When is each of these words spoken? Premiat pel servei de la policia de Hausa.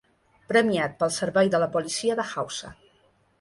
Premiat 0.51 0.95
pel 1.03 1.13
servei 1.17 1.51
de 1.57 1.59
la 1.65 1.69
policia 1.77 2.17
de 2.21 2.27
Hausa. 2.33 2.73